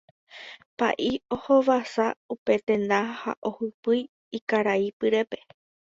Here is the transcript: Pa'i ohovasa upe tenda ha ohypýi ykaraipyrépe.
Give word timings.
Pa'i 0.77 1.09
ohovasa 1.35 2.07
upe 2.35 2.55
tenda 2.67 2.99
ha 3.21 3.31
ohypýi 3.51 4.01
ykaraipyrépe. 4.39 5.37